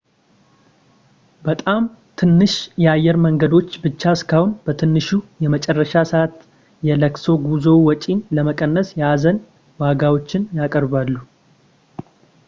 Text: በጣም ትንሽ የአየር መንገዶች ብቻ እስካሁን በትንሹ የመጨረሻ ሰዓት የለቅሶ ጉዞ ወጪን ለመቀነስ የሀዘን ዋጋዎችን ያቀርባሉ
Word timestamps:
በጣም 1.47 1.81
ትንሽ 2.19 2.53
የአየር 2.83 3.17
መንገዶች 3.25 3.69
ብቻ 3.83 4.01
እስካሁን 4.17 4.55
በትንሹ 4.67 5.09
የመጨረሻ 5.43 5.93
ሰዓት 6.13 6.35
የለቅሶ 6.89 7.27
ጉዞ 7.47 7.67
ወጪን 7.89 8.25
ለመቀነስ 8.37 8.89
የሀዘን 9.01 9.39
ዋጋዎችን 9.85 10.49
ያቀርባሉ 10.63 11.11